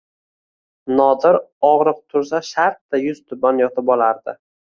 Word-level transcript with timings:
Nodir 0.99 1.37
og‘riq 1.69 2.01
tursa 2.15 2.41
shartta 2.49 3.03
yuztuban 3.05 3.63
yotib 3.65 3.93
olardi 3.97 4.35